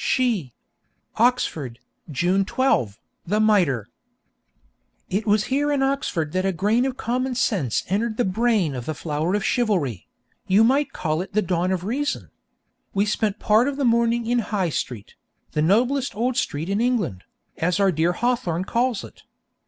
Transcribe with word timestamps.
She 0.00 0.54
Oxford, 1.16 1.80
June 2.08 2.44
12, 2.44 3.00
The 3.26 3.40
Mitre. 3.40 3.88
It 5.10 5.26
was 5.26 5.46
here 5.46 5.72
in 5.72 5.82
Oxford 5.82 6.30
that 6.30 6.46
a 6.46 6.52
grain 6.52 6.86
of 6.86 6.96
common 6.96 7.34
sense 7.34 7.82
entered 7.88 8.16
the 8.16 8.24
brain 8.24 8.76
of 8.76 8.86
the 8.86 8.94
flower 8.94 9.34
of 9.34 9.44
chivalry; 9.44 10.06
you 10.46 10.62
might 10.62 10.92
call 10.92 11.20
it 11.20 11.32
the 11.32 11.42
dawn 11.42 11.72
of 11.72 11.82
reason. 11.82 12.30
We 12.94 13.06
had 13.06 13.10
spent 13.12 13.38
part 13.40 13.66
of 13.66 13.76
the 13.76 13.84
morning 13.84 14.24
in 14.26 14.38
High 14.38 14.70
Street, 14.70 15.16
'the 15.50 15.62
noblest 15.62 16.14
old 16.14 16.36
street 16.36 16.68
in 16.68 16.80
England,' 16.80 17.24
as 17.56 17.80
our 17.80 17.90
dear 17.90 18.12
Hawthorne 18.12 18.66
calls 18.66 19.02
it. 19.02 19.24